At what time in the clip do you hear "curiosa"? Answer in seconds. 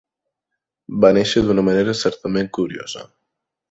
2.61-3.09